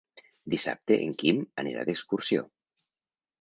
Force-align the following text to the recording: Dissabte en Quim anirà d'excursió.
Dissabte 0.53 0.97
en 1.07 1.13
Quim 1.19 1.43
anirà 1.65 1.85
d'excursió. 1.91 2.47